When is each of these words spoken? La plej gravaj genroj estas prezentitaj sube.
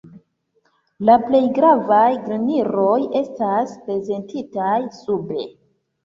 La 1.09 1.17
plej 1.25 1.41
gravaj 1.57 2.07
genroj 2.29 2.95
estas 3.19 3.75
prezentitaj 3.83 4.79
sube. 4.97 5.45